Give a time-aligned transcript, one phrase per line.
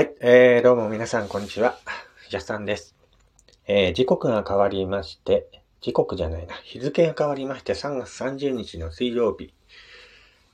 [0.00, 1.78] はい、えー、どうも皆さんこんにちは。
[2.30, 2.96] ジャスさんです。
[3.66, 9.52] えー、時刻が変わりまして、時刻じゃないな、日付が変わりまして3月30日の水曜日、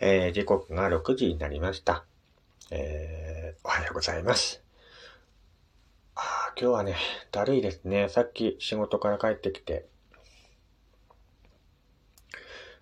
[0.00, 2.06] えー、時刻が6時になりました。
[2.70, 4.62] えー、おはようございます。
[6.14, 6.96] あ今日はね、
[7.30, 8.08] だるいですね。
[8.08, 9.84] さっき仕事から帰ってきて、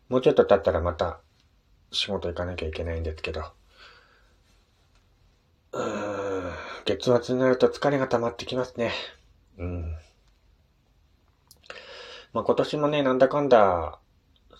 [0.08, 1.18] もうちょっと経ったらまた
[1.90, 3.42] 仕事行かなきゃいけないんですけど、
[5.72, 6.11] うーん
[6.84, 8.92] 月末になると疲れが溜まってきますね。
[9.58, 9.96] うん。
[12.32, 13.98] まあ、今年もね、なんだかんだ、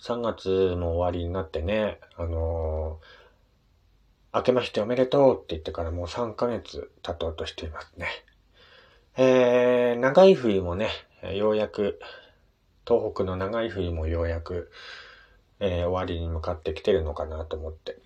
[0.03, 3.23] 3月も終わりになってね、あのー
[4.35, 8.09] 明けましておめでとうって言ってからもう3ヶ月経とうとしていますね。
[9.19, 10.89] えー、長い冬もね、
[11.35, 12.01] ようやく、
[12.87, 14.71] 東北の長い冬もようやく、
[15.61, 17.99] えー終わりに向かってきてるのかなと思って。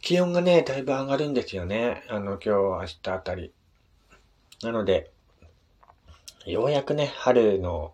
[0.00, 2.04] 気温がね、だいぶ上がるんですよね。
[2.08, 3.52] あの、今日、明日あたり。
[4.62, 5.10] なので、
[6.46, 7.92] ようやくね、春の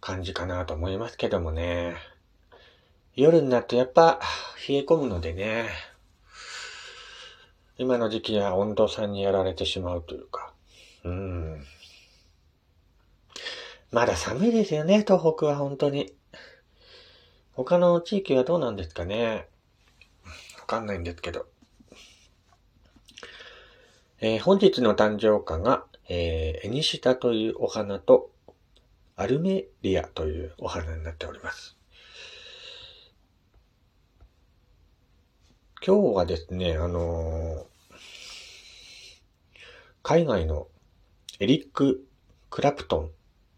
[0.00, 1.96] 感じかなと思いますけどもね。
[3.14, 4.20] 夜になるとやっぱ
[4.66, 5.68] 冷え込むのでね。
[7.76, 10.54] 今の時期は温度差にやられてしまうというか。
[11.04, 11.66] うん。
[13.90, 16.14] まだ寒いですよね、東北は本当に。
[17.52, 19.51] 他の地域はどうなんですかね。
[20.72, 21.46] かんないんですけど。
[24.20, 28.30] えー本日の誕生花が、えーエニシタというお花と、
[29.16, 31.76] アルメリアというお花になっております。
[35.84, 37.72] 今日はですね、あのー
[40.04, 40.66] 海外の
[41.38, 42.04] エリック・
[42.50, 43.08] クラプトンっ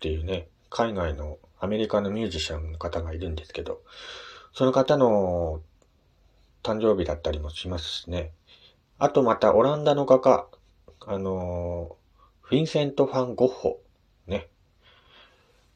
[0.00, 3.80] ていうね、海外のアメリカのミュージシャンの方がいるんですけど、
[4.52, 5.62] その方の
[6.64, 8.32] 誕生日だったりもしますしね。
[8.98, 10.48] あとまたオランダの画家、
[11.06, 11.96] あの
[12.40, 13.80] フィンセント・ファン・ゴッホ、
[14.26, 14.48] ね、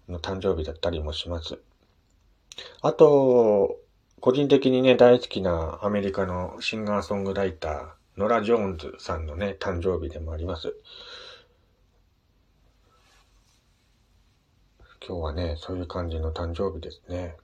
[0.09, 1.59] の誕生日だったりもします。
[2.81, 3.77] あと、
[4.21, 10.75] 個人的にね、大好きなアメリカのシンガーソングライター、ノラ・ジョーンズさんのね、誕生日でもあります。
[15.07, 17.37] 今日はね、そういう感じの誕生日ですね。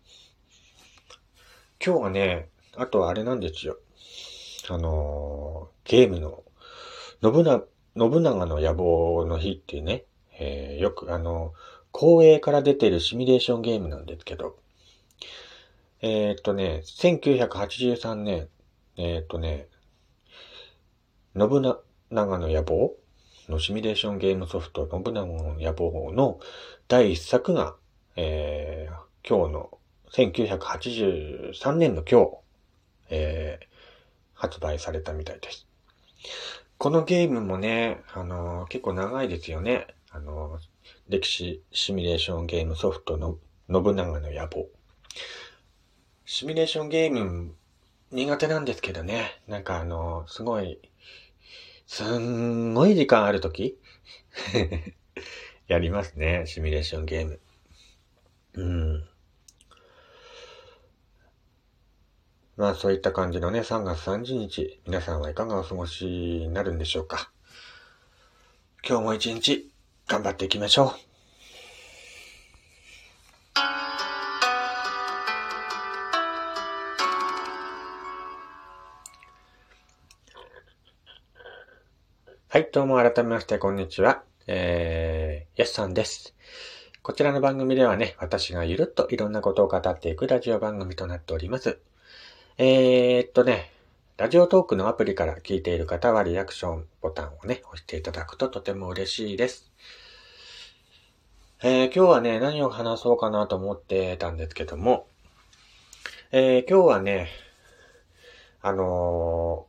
[1.84, 3.78] 今日はね、あとはあれなんですよ。
[4.68, 6.42] あのーゲームの、
[7.22, 7.64] 信長、
[7.96, 10.04] 信長の野望の日っていうね、
[10.38, 11.52] えーよくあの、
[11.92, 14.56] 光栄から出てるシミュレーションゲームなんですけど、
[16.00, 18.48] えーっとね、1983年、
[18.96, 19.68] えーっとね、
[21.36, 21.48] 信
[22.10, 22.94] 長の野望
[23.48, 26.40] のシミュレーションゲームソフト、信長の野望の
[26.88, 27.76] 第一作が、
[28.16, 29.78] えー今日の
[30.12, 32.43] 1983年の今日、
[33.10, 33.66] えー
[34.36, 35.66] 発売されたみたいです。
[36.76, 39.86] このゲームもね、あのー結構長いですよね。
[40.10, 40.60] あのー
[41.08, 43.38] 歴史シミュレーションゲームソフトの
[43.70, 44.68] 信長の野望。
[46.26, 47.54] シミュレーションゲーム
[48.10, 49.40] 苦手なんですけどね。
[49.46, 50.80] なんかあのすごい、
[51.86, 53.78] すんごい時間あるとき
[55.68, 57.40] やりますね、シミュレーションゲーム。
[58.54, 59.08] うん。
[62.56, 67.32] まあそういった感じのね、3月30日、皆さんはいかがお過ごしになるんでしょうか。
[68.88, 69.72] 今日も一日
[70.06, 70.90] 頑張っていきましょう。
[82.48, 84.22] はい、どうも改めましてこんにちは。
[84.46, 86.36] えー、やすさんです。
[87.02, 91.80] こちらの番組ではね、私がゆるっといろんなことを語っていくラジオ番組となっております。
[92.56, 93.72] えー、っとね、
[94.16, 99.72] ラジオトークのアプリから聞いている方はリアクションボタンをね、押していただくととても嬉しいです。
[101.64, 105.08] えー、今日はね、何を話そうかなと思ってたんですけども、
[106.30, 107.28] えー、今日はね、
[108.62, 109.66] あの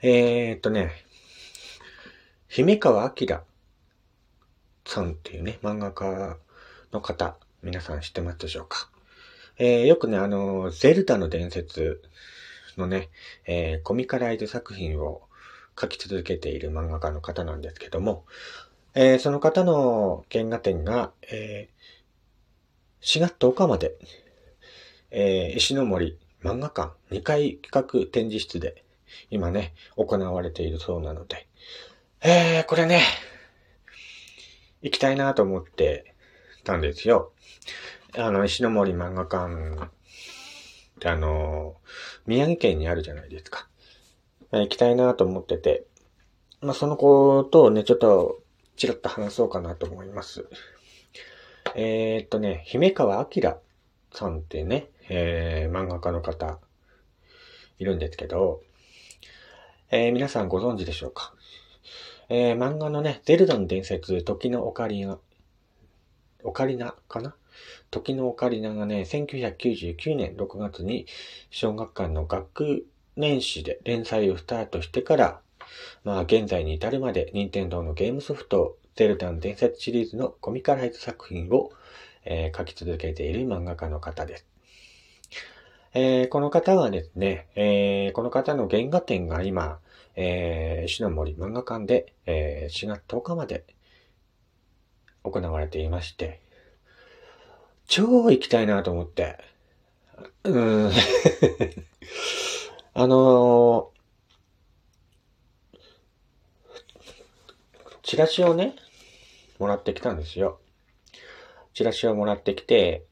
[0.00, 0.92] ー、え、っとね、
[2.48, 3.38] 姫川明
[4.86, 6.38] さんっていうね、漫画家
[6.90, 8.89] の方、皆さん知ってますでしょうか？
[9.62, 12.02] えーよくね、あの、ゼルダの伝説
[12.78, 13.10] のね、
[13.46, 15.20] えーコミカライズ作品を
[15.78, 18.24] 書き続けている漫画家の方なんですけども、
[18.94, 21.68] えーその方の原画展が、え
[23.02, 23.96] 4月10日まで、
[25.10, 28.82] え石の森漫画館2階企画展示室で
[29.28, 31.46] 今ね、行われているそうなので、
[32.22, 33.02] えー、これね、
[34.80, 36.09] 行きたいなと思って
[36.62, 37.32] たんですよ。
[38.16, 39.88] あの、石の森漫画館っ
[40.98, 41.76] てあの、
[42.26, 43.68] 宮城県にあるじゃないですか。
[44.52, 45.84] 行きたいなと思ってて、
[46.60, 48.42] まあ、そのことをね、ちょっと、
[48.76, 50.46] ちらっと話そうかなと思います。
[51.74, 53.60] えー、っとね、姫川明
[54.12, 56.58] さんってね、えー、漫画家の方、
[57.78, 58.60] いるんですけど、
[59.90, 61.32] えー、皆さんご存知でしょうか？
[62.28, 65.18] えー、漫画のね、ゼルダの伝説、時のオカリナ、
[66.44, 67.34] オカリナかな？
[67.90, 71.06] 時のオカリナがね、1999年6月に
[71.50, 75.40] 小学館の学年誌で連載をスタートしてから、
[76.04, 81.72] まあ現在に至るまで任天堂のゲームソフト、ゼルダの伝説シリーズのコミカライズ作品を、
[82.24, 84.46] えー、書き続けている漫画家の方です。
[85.92, 89.80] えー、この方はですね、えー、この方の原画展が今、
[90.14, 93.64] えー、石の森漫画館で、えー、4月10日まで
[95.22, 96.40] 行われていまして、
[97.86, 99.38] 超行きたいなと思って。
[100.44, 100.90] うん。
[102.94, 104.00] あのー、
[108.02, 108.76] チラシをね、
[109.58, 110.60] もらってきたんですよ。
[111.74, 113.04] チラシをもらってきて、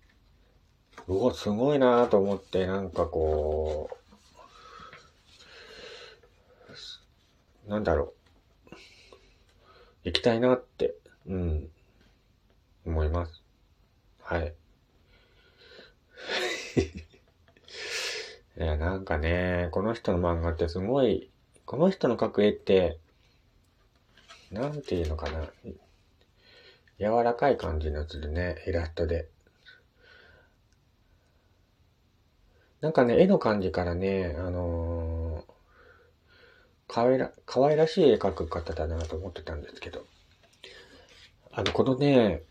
[1.07, 3.91] うわ、すごいなと思って、なんかこ
[7.67, 8.15] う、なんだろ
[8.71, 8.75] う。
[10.05, 10.95] 行きたいなって、
[11.27, 11.71] うん、
[12.89, 13.43] 思います。
[14.21, 14.55] はい。
[18.59, 21.31] いや、なんかね、この人の漫画ってすごい、
[21.65, 22.99] この人の描く絵って、
[24.51, 25.51] なんていうのかな。
[26.99, 29.29] 柔らかい感じのするね、イラストで。
[32.81, 40.07] なんかね、絵の感じからね、あのー、かわいら、可愛らしい絵描く方だなと思ってたんですけど、
[41.53, 42.43] あの、このね、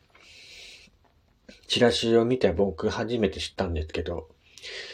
[1.67, 4.29] チラシを見て僕初めて知ったんですけど、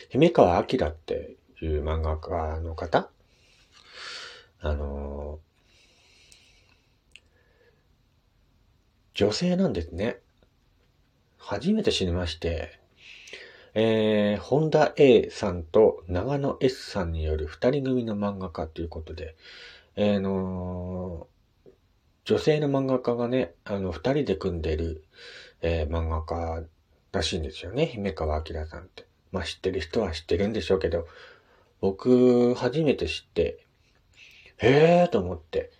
[0.09, 3.09] 姫川明っていう漫画家の方？
[4.59, 10.17] あのー、女性なんですね。
[11.37, 12.79] 初めて知りまして、
[13.75, 19.35] えー、本田 A さんと長野 S さんによる二人組の漫画家ということで、
[19.95, 21.69] えー、のー、
[22.25, 25.03] 女性の漫画家がね、あの、二人で組んでる、
[25.63, 26.63] えー、漫画家
[27.13, 27.87] らしいんですよね。
[27.87, 29.05] 姫川明さんって。
[29.31, 31.07] まあ知ってる人は知ってるんでしょうけど、
[31.81, 33.65] 僕、初めて知って、
[34.57, 35.71] へえーと思って。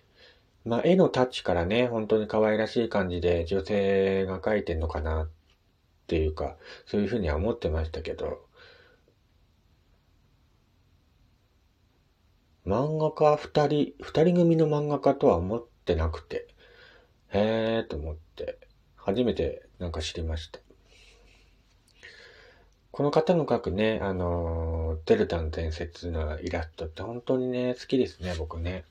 [0.64, 5.30] まあ絵のタッチからね、本当に可愛らしい感じで女性が描いてんのかなっ
[6.06, 6.56] ていうか、
[6.86, 8.46] そういうふうには思ってましたけど、
[12.66, 16.48] 漫画家二人、二人組の漫画家とは思ってなくて、
[17.28, 18.58] へえーと思って、
[19.04, 20.60] 初めてなんか知りました。
[22.90, 28.84] この方の描くね、あのデルタの伝説のイラストって本当にね、好きですね、僕ね。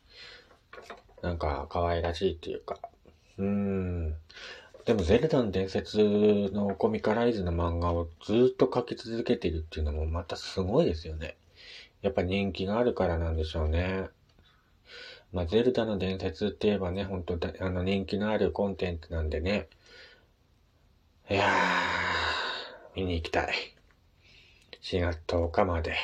[1.23, 2.77] なんか可愛らしいっていうか。
[3.39, 4.15] うーん。
[4.85, 5.97] でも、ゼルダの伝説
[6.53, 11.37] のコミカライズの漫画をずっと描き続けてるっていうのもまたすごいですよね。
[12.03, 14.09] やっぱ人気があるからなんでしょうね。
[15.31, 19.69] まあ、ゼルダの伝説って言えばね、本当あの人気のあるコンテンツなんでね。
[21.29, 23.53] いやー、見に行きたい。
[24.81, 25.95] 4月10日まで。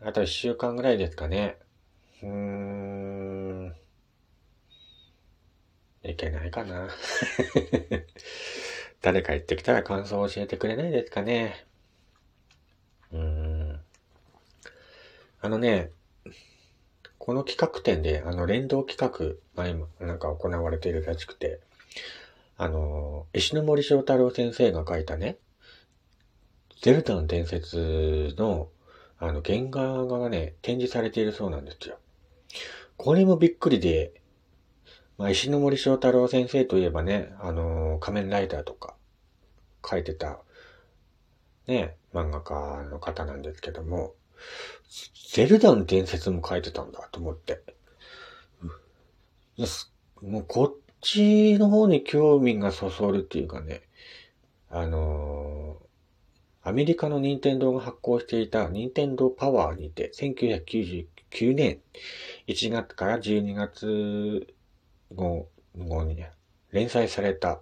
[0.00, 1.56] あと1週間ぐらいですかね。
[2.22, 3.74] うーん。
[6.04, 6.88] いけないかな。
[9.00, 11.66] 誰か言ってきたら感想を教えてくれないですかね。
[13.12, 13.80] うーん。
[15.40, 15.90] あのね、
[17.18, 21.60] この企画展で、あの、連動企画が今、なんか行われているらしくて、
[22.58, 25.36] あの、石ノ森章太郎先生が書いたね、
[26.80, 28.68] ゼルダの伝説の、
[29.18, 31.98] あの、原画がね、展示されているそうなんですよ。
[32.96, 34.22] これもびっくりで、
[35.18, 38.94] まあ、石ノ森章太郎先生といえばね、あの、仮面ライダーとか
[39.88, 40.40] 書いてた、
[41.66, 44.14] ね、漫画家の方なんですけども、
[45.30, 47.62] ゼルダの伝説も書いてたんだと思って。
[50.22, 53.82] もうこちの方に興味がそそるっていうかね、
[54.68, 61.78] あのー、アメリカの任天堂が発行していた任天堂パワーにて、1999年
[62.48, 64.52] 1月から12月
[65.14, 65.48] 後、
[65.78, 66.32] 後にね、
[66.72, 67.60] 連載された、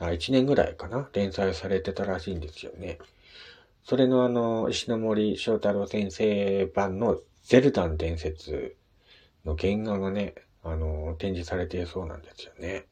[0.00, 2.98] 1年ぐらいかな連載されてたらしいんですよね。
[3.84, 8.76] それのあの、石ノ森章太郎先生版のゼルダン伝説
[9.44, 12.86] の原画がね、あの、展示されていそうなんですよね。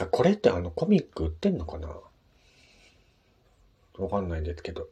[0.00, 1.88] あ、これってあの、コミック売ってんのかな？
[3.98, 4.88] わかんないんですけど。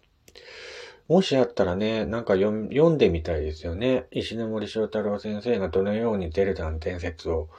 [1.08, 2.50] もしあったらね、なんか読
[2.90, 4.06] んでみたいですよね。
[4.10, 7.50] 石森章太郎先生がどのようにゼルダの伝説を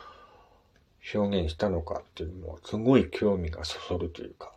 [1.14, 4.52] 表現したのかっていうのも、すごい興味がそそるというか、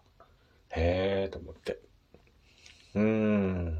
[0.70, 1.78] へえーと思って。
[2.94, 3.78] うーん。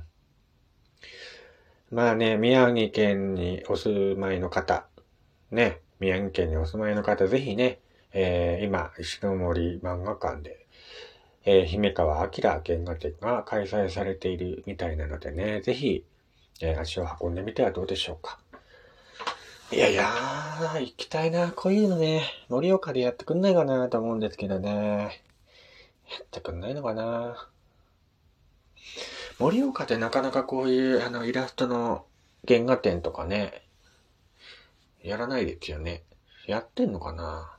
[1.91, 4.88] まあね、宮城県にお住まいの方、
[5.51, 7.81] ね、宮城県にお住まいの方、ぜひね、
[8.13, 10.67] えー、今、石森漫画館で、
[11.45, 16.05] えー、姫川明原画展が開催されているみたいなのでね、ぜひ、
[16.61, 18.39] えー、足を運んでみてはどうでしょうか。
[19.71, 21.53] いやいやー、行きたいな。
[21.53, 25.23] こういうのね、盛岡でやってくんないかなと思うんですけどね。
[26.11, 27.49] やってくんないのかな。
[29.39, 32.07] 盛岡でなかなかこういうあのイラストの
[32.47, 33.68] 原画展とかね、
[35.03, 36.03] やらないですよね。
[36.47, 37.57] やってんのかな？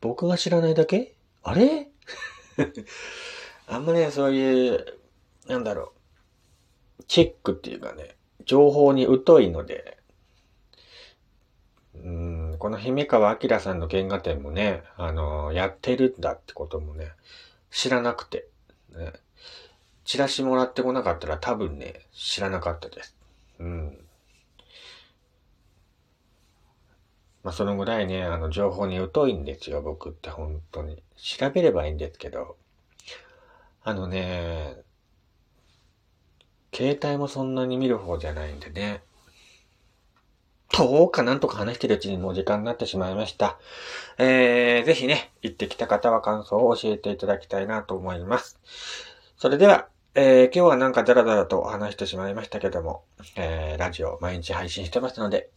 [0.00, 1.14] 僕が知らないだけ？
[1.42, 1.88] あれ？
[3.66, 4.98] あんまね、そういう、
[5.46, 5.92] なんだろ
[6.98, 9.98] う、チェックっていうかね、情報に疎いので、
[11.94, 17.12] うん、この姫川明さんの原画展もね、あのやってるんだってこともね、
[17.70, 18.48] 知らなくて、
[18.90, 19.12] ね、
[20.04, 23.14] チラシもらってこなかったら多分ね、知らなかったです。
[23.58, 23.98] うん。
[27.42, 31.02] まあ、そのぐらいね、あの、情報に疎いんですよ、僕って本当に。
[31.16, 32.56] 調べればいいんですけど。
[33.82, 34.76] あのね、
[36.74, 39.02] 携帯もそんなに見る方じゃないんでね。
[40.76, 43.58] どうかなんとか話してるうちにもう時間になってしまいました。
[44.18, 48.58] えー、ぜひね、行ってきた方は感想を教えていただきたいなと思います。
[49.36, 53.02] それでは、えー、今日はなんかダラダラと話してしまいましたけども、
[53.36, 55.50] えー、ラジオ毎日配信してますので、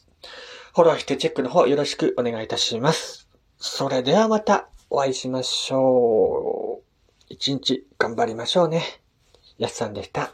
[0.76, 3.30] フォローしてチェックの方よろしくお願いいたします。
[3.60, 6.84] それではまたお会いしましょう。
[7.30, 8.82] 一日頑張りましょうね。
[9.60, 10.34] やっさんでした。